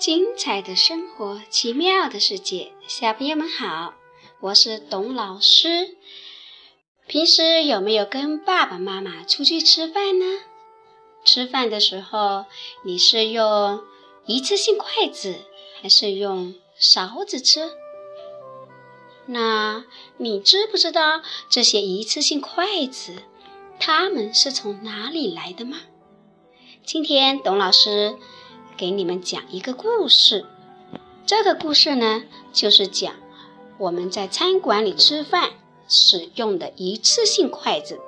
[0.00, 3.92] 精彩的生活，奇妙的世界，小朋友们好，
[4.40, 5.94] 我是董老师。
[7.06, 10.24] 平时有没有跟爸爸妈妈出去吃饭呢？
[11.22, 12.46] 吃饭的时候，
[12.82, 13.82] 你是用
[14.24, 15.36] 一次性筷子，
[15.82, 17.70] 还是用勺子吃？
[19.26, 19.84] 那
[20.16, 21.20] 你知不知道
[21.50, 23.16] 这些一次性筷子，
[23.78, 25.82] 它们是从哪里来的吗？
[26.86, 28.16] 今天董老师。
[28.80, 30.46] 给你们讲一个故事，
[31.26, 33.12] 这个故事呢，就是讲
[33.76, 35.50] 我们在餐馆里吃饭
[35.86, 38.00] 使用的一次性筷子，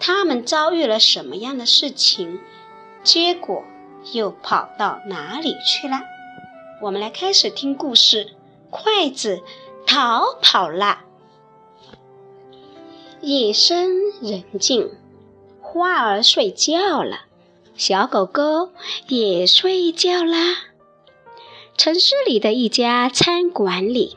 [0.00, 2.40] 他们遭遇了什么样的事情，
[3.04, 3.64] 结果
[4.14, 6.00] 又跑到哪里去了？
[6.80, 8.32] 我们来开始听故事。
[8.70, 9.42] 筷子
[9.86, 11.00] 逃跑了。
[13.20, 13.90] 夜深
[14.22, 14.90] 人静，
[15.60, 17.26] 花儿睡觉了。
[17.74, 18.70] 小狗狗
[19.08, 20.56] 也睡觉啦。
[21.76, 24.16] 城市里的一家餐馆里，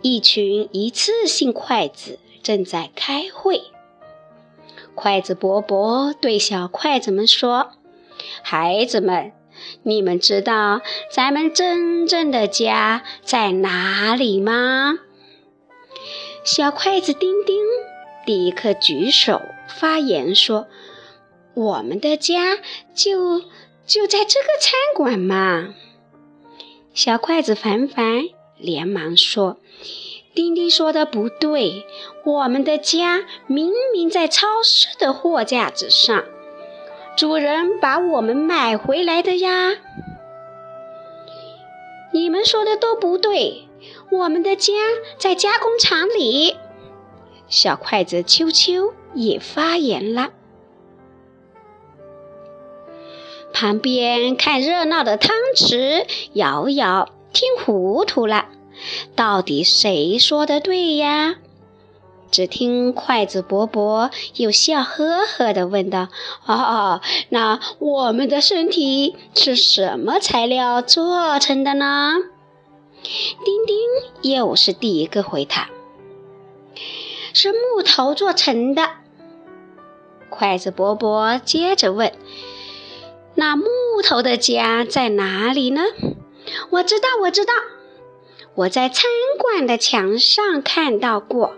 [0.00, 3.62] 一群一次性筷子正在开会。
[4.94, 7.72] 筷子伯伯对小筷子们说
[8.42, 9.32] ：“孩子们，
[9.82, 10.80] 你们知道
[11.10, 14.98] 咱们真正的家在哪里吗？”
[16.44, 17.56] 小筷子丁丁
[18.24, 20.68] 立刻举手发言说。
[21.54, 22.58] 我们的家
[22.94, 23.40] 就
[23.86, 25.74] 就在这个餐馆嘛！
[26.94, 28.24] 小筷子凡凡
[28.56, 29.58] 连忙说
[30.34, 31.84] ：“丁丁说的不对，
[32.24, 36.24] 我们的家明明在超市的货架子上，
[37.16, 39.76] 主人把我们买回来的呀！”
[42.14, 43.68] 你们说的都不对，
[44.10, 44.72] 我们的家
[45.18, 46.56] 在加工厂里。
[47.48, 50.30] 小筷子秋秋也发言了。
[53.52, 58.46] 旁边看热闹的汤匙摇摇听糊涂了，
[59.14, 61.36] 到底谁说的对呀？
[62.30, 66.08] 只听筷子伯伯又笑呵呵地问道
[66.48, 72.14] ：“哦，那我们的身体是什么材料做成的呢？”
[73.44, 75.68] 丁丁又是第一个回答
[77.34, 78.88] ：“是木头做成的。”
[80.30, 82.12] 筷子伯伯接着问。
[83.34, 83.66] 那木
[84.04, 85.82] 头的家在哪里呢？
[86.70, 87.52] 我知道，我知道，
[88.54, 89.04] 我在餐
[89.38, 91.54] 馆的墙上看到过。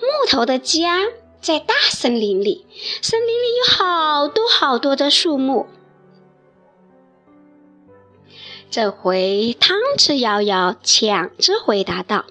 [0.00, 1.04] 木头的家
[1.40, 2.66] 在大森林里，
[3.02, 5.66] 森林里有好多好多的树木。
[8.68, 12.24] 这回汤匙摇摇抢着回答道：“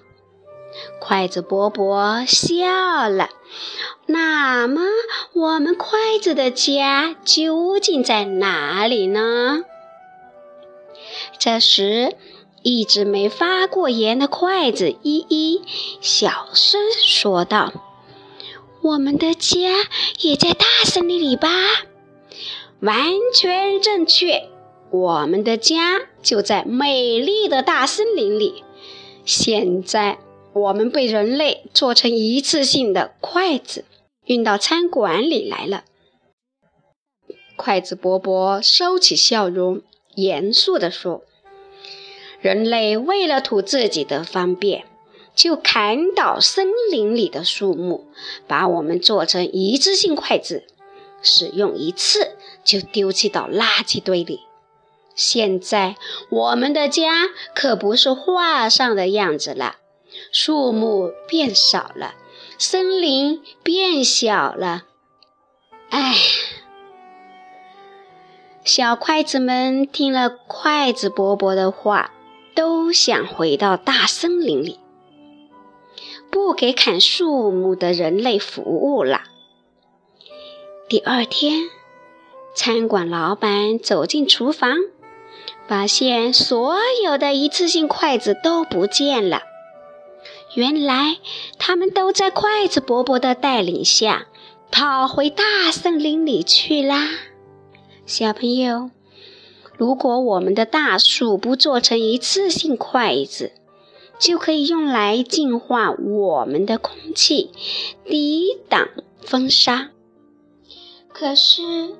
[1.00, 3.30] 筷子伯伯笑了。”
[4.06, 4.82] 那么，
[5.32, 9.64] 我们筷子的家究竟在哪里呢？
[11.38, 12.16] 这时，
[12.62, 15.62] 一直没发过言的筷子依依
[16.00, 17.72] 小声说道
[18.82, 19.88] ：“我们的家
[20.20, 21.48] 也在大森林里吧？”
[22.80, 24.48] 完全正确，
[24.90, 28.62] 我们的家就在美丽的大森林里。
[29.24, 30.18] 现在，
[30.56, 33.84] 我们被人类做成一次性的筷子。
[34.26, 35.84] 运到餐馆里来了。
[37.56, 39.82] 筷子伯伯收起笑容，
[40.16, 41.22] 严肃地说
[42.42, 44.84] ：“人类为了图自己的方便，
[45.32, 48.06] 就砍倒森林里的树木，
[48.48, 50.64] 把我们做成一次性筷子，
[51.22, 54.40] 使用一次就丢弃到垃圾堆里。
[55.14, 55.94] 现在
[56.30, 59.76] 我们的家可不是画上的样子了，
[60.32, 62.14] 树木变少了。”
[62.58, 64.84] 森林变小了，
[65.90, 66.14] 哎！
[68.64, 72.12] 小筷子们听了筷子伯伯的话，
[72.54, 74.80] 都想回到大森林里，
[76.30, 79.24] 不给砍树木的人类服务了。
[80.88, 81.64] 第二天，
[82.54, 84.78] 餐馆老板走进厨房，
[85.68, 89.42] 发现所有的一次性筷子都不见了。
[90.56, 91.18] 原来
[91.58, 94.26] 他们都在筷子伯伯的带领下
[94.70, 97.10] 跑回大森林里去啦。
[98.06, 98.90] 小朋友，
[99.76, 103.52] 如果我们的大树不做成一次性筷子，
[104.18, 107.50] 就可以用来净化我们的空气，
[108.06, 108.88] 抵挡
[109.20, 109.90] 风沙。
[111.12, 111.94] 可是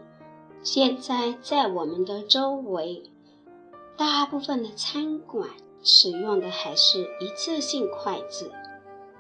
[0.62, 3.02] 现在在我们的周围，
[3.98, 5.50] 大部分的餐馆。
[5.86, 8.52] 使用的还是一次性筷子，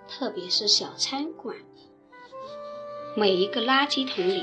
[0.08, 1.56] 特别是小餐馆，
[3.14, 4.42] 每一个垃圾桶里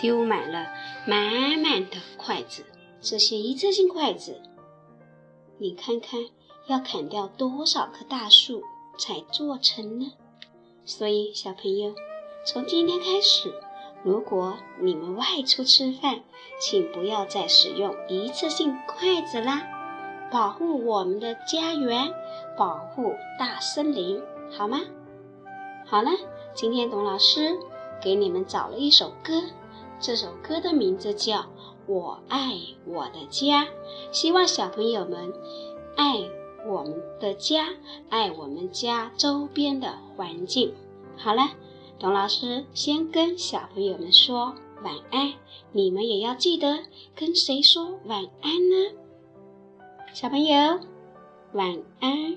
[0.00, 0.66] 丢满了
[1.06, 2.64] 满满的筷子。
[3.00, 4.42] 这些一次性筷子
[5.58, 6.20] 你看看
[6.66, 8.62] 要砍掉多少棵大树
[8.98, 10.12] 才做成呢？
[10.84, 11.94] 所以小朋友，
[12.44, 13.54] 从今天开始，
[14.02, 16.24] 如果你们外出吃饭，
[16.60, 19.71] 请不要再使用一次性筷子啦，
[20.32, 22.10] 保护我们的家园，
[22.56, 24.18] 保护大森林，
[24.50, 24.80] 好吗？
[25.84, 26.10] 好了，
[26.54, 27.54] 今天董老师
[28.02, 29.42] 给你们找了一首歌，
[30.00, 31.40] 这首歌的名字叫
[31.86, 32.54] 《我爱
[32.86, 33.64] 我的家》，
[34.10, 35.34] 希望小朋友们
[35.96, 36.14] 爱
[36.66, 37.68] 我们的家，
[38.08, 40.72] 爱我们家周边的环境。
[41.14, 41.42] 好了，
[41.98, 45.34] 董老师先跟小朋友们说晚安，
[45.72, 46.78] 你们也要记得
[47.14, 49.01] 跟谁说晚安呢？
[50.14, 50.78] 小朋友，
[51.54, 52.36] 晚安。